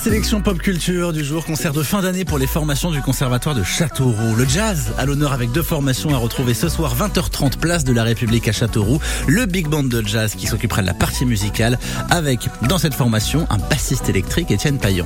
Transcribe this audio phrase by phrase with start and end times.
[0.00, 3.62] sélection pop culture du jour, concert de fin d'année pour les formations du conservatoire de
[3.62, 4.34] Châteauroux.
[4.34, 8.02] Le jazz à l'honneur avec deux formations à retrouver ce soir 20h30 place de la
[8.02, 8.98] République à Châteauroux.
[9.26, 11.78] Le big band de jazz qui s'occupera de la partie musicale
[12.08, 15.04] avec dans cette formation un bassiste électrique Étienne Payan.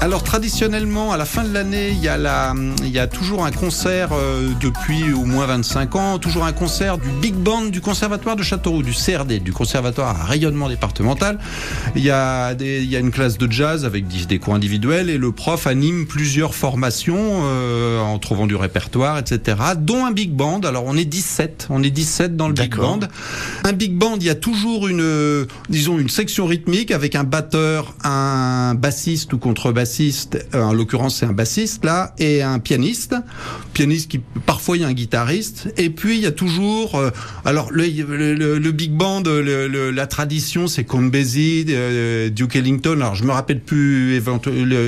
[0.00, 3.46] Alors traditionnellement, à la fin de l'année, il y a la, il y a toujours
[3.46, 7.80] un concert euh, depuis au moins 25 ans, toujours un concert du big band du
[7.80, 11.38] conservatoire de Châteauroux, du CRD, du conservatoire à rayonnement départemental.
[11.96, 14.54] Il y a des, il y a une classe de jazz avec des, des cours
[14.54, 19.56] individuels et le prof anime plusieurs formations euh, en trouvant du répertoire, etc.
[19.78, 20.60] Dont un big band.
[20.60, 23.00] Alors on est 17, on est 17 dans le big band.
[23.64, 27.94] Un big band, il y a toujours une, disons une section rythmique avec un batteur,
[28.04, 30.46] un bassiste ou contrebassiste.
[30.54, 33.14] euh, En l'occurrence, c'est un bassiste là et un pianiste.
[33.72, 35.72] Pianiste qui parfois il y a un guitariste.
[35.76, 37.10] Et puis il y a toujours, euh,
[37.44, 42.30] alors le, le, le- le big band, le- le- la tradition, c'est Count Basie, euh,
[42.30, 42.92] Duke Ellington.
[42.92, 44.13] Alors je me rappelle plus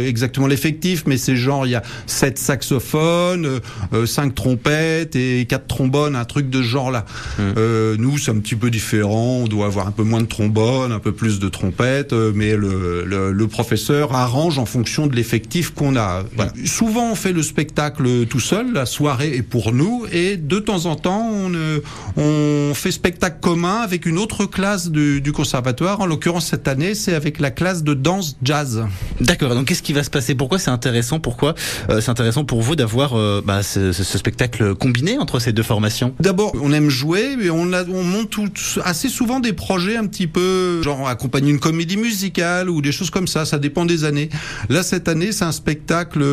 [0.07, 3.61] exactement l'effectif, mais c'est genre il y a sept saxophones, euh,
[3.93, 7.05] euh, cinq trompettes et quatre trombones, un truc de ce genre là.
[7.39, 9.41] Euh, nous, c'est un petit peu différent.
[9.43, 13.05] On doit avoir un peu moins de trombones, un peu plus de trompettes, mais le,
[13.05, 16.23] le, le professeur arrange en fonction de l'effectif qu'on a.
[16.35, 16.53] Voilà.
[16.65, 18.73] Souvent, on fait le spectacle tout seul.
[18.73, 21.81] La soirée est pour nous, et de temps en temps, on, euh,
[22.17, 26.01] on fait spectacle commun avec une autre classe du, du conservatoire.
[26.01, 28.85] En l'occurrence, cette année, c'est avec la classe de danse jazz.
[29.21, 29.55] D'accord.
[29.55, 30.35] Donc qu'est-ce qui va se passer?
[30.35, 31.21] Pourquoi c'est intéressant?
[31.21, 31.55] Pourquoi
[31.91, 36.15] euh, c'est intéressant pour vous d'avoir euh, bah, ce, spectacle combiné entre ces deux formations?
[36.21, 38.37] D'abord, on aime jouer, mais on, a, on monte
[38.85, 43.11] assez souvent des projets un petit peu, genre accompagner une comédie musicale ou des choses
[43.11, 43.45] comme ça.
[43.45, 44.29] Ça dépend des années.
[44.69, 46.25] Là, cette année, c'est un spectacle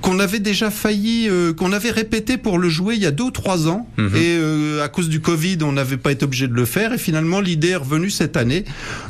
[0.00, 3.24] qu'on avait déjà failli, euh, qu'on avait répété pour le jouer il y a deux
[3.24, 4.16] ou trois ans, Mhm.
[4.16, 6.92] et euh, à cause du Covid, on n'avait pas été obligé de le faire.
[6.92, 8.64] Et finalement, l'idée est revenue cette année.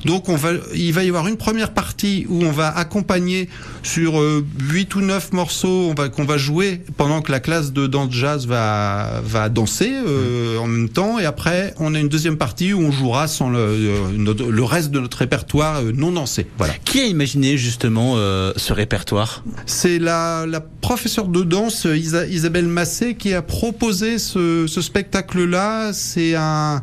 [0.05, 3.48] Donc, on va, il va y avoir une première partie où on va accompagner
[3.83, 7.72] sur euh, huit ou neuf morceaux, on va qu'on va jouer pendant que la classe
[7.72, 11.19] de danse jazz va va danser euh, en même temps.
[11.19, 14.91] Et après, on a une deuxième partie où on jouera sans le, euh, le reste
[14.91, 16.47] de notre répertoire euh, non dansé.
[16.59, 16.75] Voilà.
[16.84, 19.44] Qui a imaginé justement euh, ce répertoire?
[19.66, 25.93] C'est la, la professeure de danse Isa- Isabelle Massé qui a proposé ce, ce spectacle-là.
[25.93, 26.82] C'est un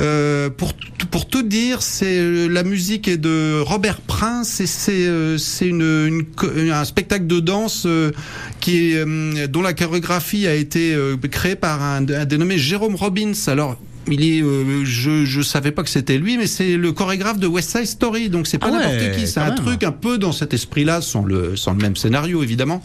[0.00, 0.72] euh, pour
[1.10, 5.70] pour tout dire, c'est euh, la musique est de Robert Prince et c'est euh, c'est
[5.72, 7.86] un spectacle de danse
[8.60, 8.94] qui
[9.48, 10.96] dont la chorégraphie a été
[11.30, 13.32] créée par un, un dénommé Jérôme Robbins.
[13.46, 13.76] Alors
[14.08, 17.46] il est, euh, je je savais pas que c'était lui, mais c'est le chorégraphe de
[17.46, 19.26] West Side Story, donc c'est pas Ah ouais, n'importe qui.
[19.26, 19.54] C'est un même.
[19.56, 22.82] truc un peu dans cet esprit-là, sans le sans le même scénario évidemment,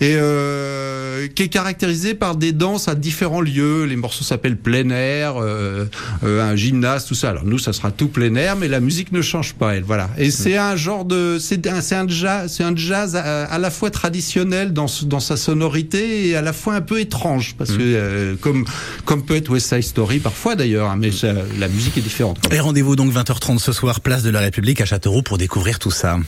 [0.00, 3.84] et euh, qui est caractérisé par des danses à différents lieux.
[3.84, 5.84] Les morceaux s'appellent plein air, euh,
[6.24, 7.30] euh, un gymnase, tout ça.
[7.30, 9.74] Alors nous, ça sera tout plein air, mais la musique ne change pas.
[9.76, 10.08] Elle, voilà.
[10.18, 13.58] Et c'est un genre de, c'est un, c'est un jazz, c'est un jazz à, à
[13.58, 17.72] la fois traditionnel dans dans sa sonorité et à la fois un peu étrange, parce
[17.72, 18.64] que euh, comme
[19.04, 21.10] comme peut être West Side Story parfois hein, mais
[21.58, 22.38] la musique est différente.
[22.52, 25.90] Et rendez-vous donc 20h30 ce soir, place de la République à Châteauroux pour découvrir tout
[25.90, 26.18] ça.